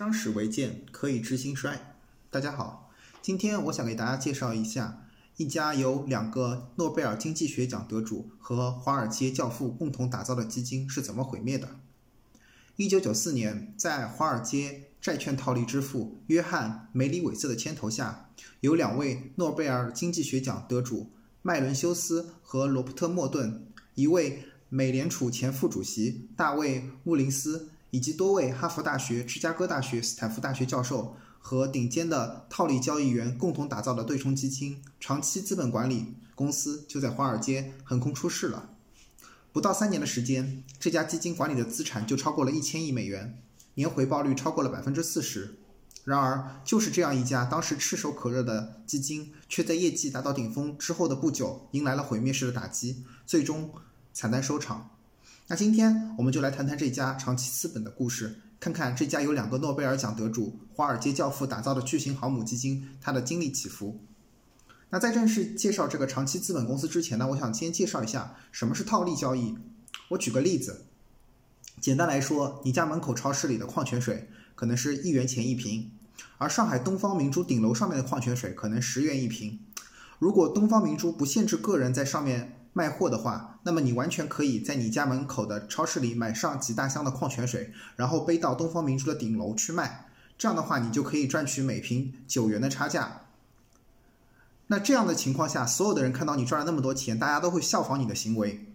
[0.00, 1.94] 伤史为鉴，可以知兴衰。
[2.30, 11.76] 大家好，今天我想给大家介绍一下一家由两个诺贝尔经济学奖得主和华尔街教父共同打造的基金是怎么毁灭的。
[12.76, 18.30] 一九九四年，在华尔街债券套利之父约翰·梅里韦瑟的牵头下，
[18.60, 21.10] 有两位诺贝尔经济学奖得主
[21.42, 27.68] 麦伦修斯和罗伯特·莫顿，一位美联储前副主席大卫·穆林斯。
[27.90, 38.70] 以及多位哈佛大学、芝加哥大学、斯坦福大学教授和顶尖的套利交易员共同打造的对冲基金长期资本管理公司，就在华尔街横空出世了。
[39.52, 43.42] 不到三年的时间，这家基金管理的资产就超过了一千亿美元，
[43.74, 45.56] 年回报率超过了百分之四十。
[46.04, 53.72] 然而，就是这样一家当时炙手可热的基金，却在业绩达到顶峰之后的不久，迎来了毁灭式的打击，最终
[54.12, 54.90] 惨淡收场。
[55.50, 64.00] 那今天我们就来谈谈这家长期资本的故事，看看这家有两个诺贝尔奖得主、华尔街教父打造的巨型航母基金它的经历起伏。
[64.90, 69.58] 那在正式介绍这个长期资本公司之前呢，我想先介绍一下什么是套利交易。
[70.10, 70.86] 我举个例子，
[71.80, 75.90] 简单来说，你家门口超市里的矿泉水可能是一元钱一瓶，
[76.38, 79.58] 而上海东方明珠顶楼上面的矿泉水可能十元一瓶。
[80.20, 82.56] 如果东方明珠不限制个人在上面。
[82.72, 90.06] 卖货的话，那么你完全可以在你家门口的超市里买上几大箱的矿泉水，然后背到东方明珠的顶楼去卖。
[90.38, 93.22] 这样的话，你就可以赚取每瓶九元的差价。
[94.68, 98.66] 那这样的情况下，所有的人看到你赚了那么多钱，大家都会效仿你的行为。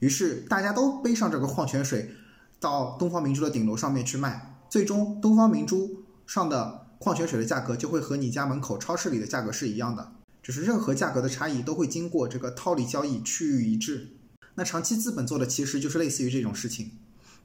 [0.00, 2.10] 于是大家都背上这个矿泉水，
[2.58, 4.56] 到东方明珠的顶楼上面去卖。
[4.68, 10.12] 最终，东方明珠上的矿泉水的价格就会和你家门口超市里的价格是一样的。
[10.44, 14.18] 就是任何价格的差异都会经过这个套利交易趋于一致。
[14.56, 16.92] 那长期资本做的其实就是类似于这种事情，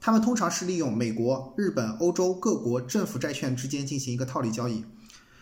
[0.00, 4.84] 他们通常是利用美国、日本、欧洲各国政府债券之间进行一个套利交易。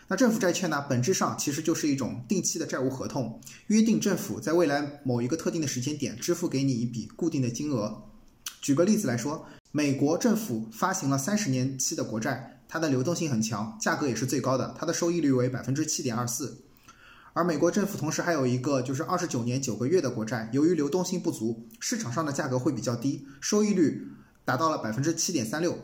[0.06, 8.04] 那政府债券呢，本质上其实就是一种定期的债务合同，约定政府在未来某一个特定的时间点支付给你一笔固定的金额。
[8.62, 16.62] 举个例子来说，美国政府发行了三十年期的国债，它的流动性很强，价格也是最高的，它的收益率为百分之七点二四。
[17.38, 24.08] 而美国政府同时还有一个就是二十九年九个月的国债，由于流动性不足，市场上的价格会比较低，收益率
[24.44, 25.78] 达到了百分之七点三六。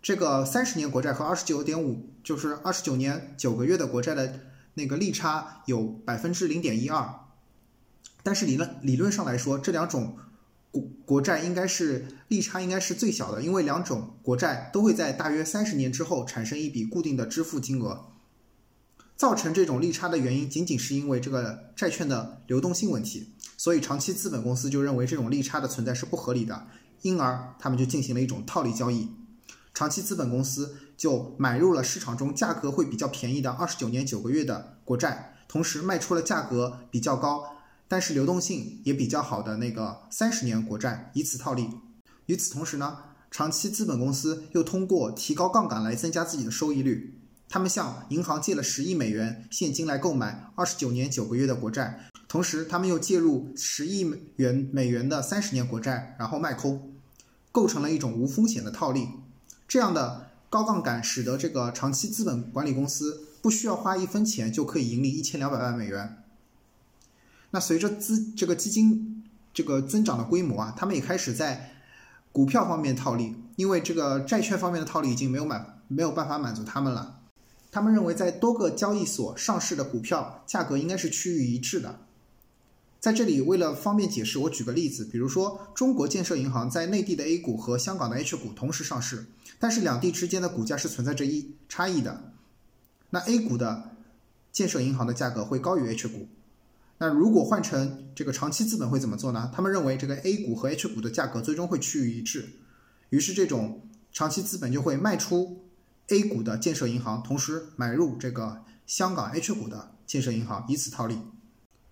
[0.00, 4.38] 这个三十年国债和二十九点五，就是二十九年九个月的国债的
[4.74, 7.12] 那个利差有百分之零点一二。
[8.22, 10.16] 但是理论理论上来说，这两种
[10.70, 18.06] 国国债应该是利差应该是最小的，因为两种国债都会在大约三十年之后产生一笔固定的支付金额。
[19.16, 26.66] 造成这种利差的原因，仅仅是因为这个债券的流动性问题，所以长期资本公司就认为这种利差的存在是不合理的，
[27.00, 29.08] 因而他们就进行了一种套利交易。
[29.72, 37.56] 长期资本公司就买入了市场中价格会比较便宜的二十九年九个月的国债，同时卖出了价格比较高，
[37.88, 41.68] 但是流动性也比较好的那个三十年国债，以此套利。
[42.26, 42.98] 与此同时呢，
[43.30, 47.20] 长期资本公司又通过提高杠杆来增加自己的收益率。
[47.48, 56.92] 他们向银行借了十亿美元现金来购买二十九年九个月的国债，同时他们又借入十亿美元美元的三十年国债，然后卖空，
[57.52, 59.08] 构成了一种无风险的套利。
[59.68, 66.22] 这样的高杠杆使得这个长期资本管理公司不需要花一分钱就可以盈利一千两百万美元。
[67.50, 69.24] 那随着资这个基金
[69.54, 71.72] 这个增长的规模啊，他们也开始在
[72.32, 77.15] 股票方面套利，因为这个债券方面的套利已经没有满没有办法满足他们了。
[77.76, 82.00] 他们认为，在多个交易所上市的股票价格应该是趋于一致的。
[82.98, 89.26] 在这里，为了方便解释，我举个例子，比如说，中国建设银行在内地的 A 股和香港的 H 股同时上市，
[89.58, 92.32] 但是两地之间的股价是存在着一差异的。
[93.10, 93.90] 那 A 股的
[94.50, 96.28] 建设银行的价格会高于 H 股。
[96.96, 99.52] 那如果换成这个长期资本会怎么做呢？
[99.54, 102.48] 他们认为，这个 A 股和 H 股的价格最终会趋于一致，
[103.10, 105.58] 于是这种长期资本就会卖出。
[106.08, 111.18] A 股的建设银行，同时买入这个香港 H 股的建设银行，以此套利。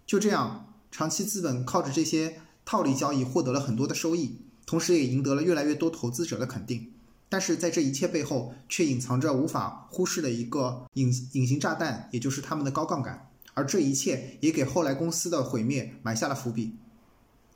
[0.06, 6.92] 就这样，长期资本靠着这些套利交易获得了很多的收益，同时也赢得了越来越多投资者的肯定。
[7.28, 13.28] 但是在这一切背后，却隐藏着无法忽视的一个隐隐形炸弹，也就是他们的高杠杆。
[13.54, 16.76] 而这一切也给后来公司的毁灭埋下了伏笔。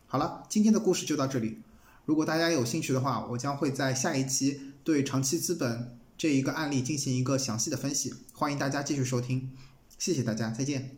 [0.08, 1.61] 好了，今天的故事就到这里。
[2.04, 5.96] 如果大家有兴趣的话，我将会在下一期对长期资本。
[6.18, 9.52] 这一个案例进行一个详细的分析，欢迎大家继续收听，
[9.98, 10.97] 谢谢大家，再见。